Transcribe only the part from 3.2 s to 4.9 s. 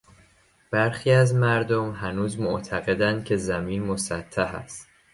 که زمین مسطح است.